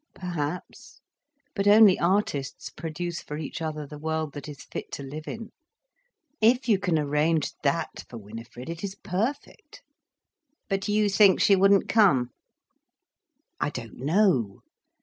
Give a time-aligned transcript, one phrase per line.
[0.15, 0.99] "Perhaps.
[1.53, 5.51] But only artists produce for each other the world that is fit to live in.
[6.41, 9.83] If you can arrange that for Winifred, it is perfect."
[10.67, 12.31] "But you think she wouldn't come?"
[13.59, 14.61] "I don't know.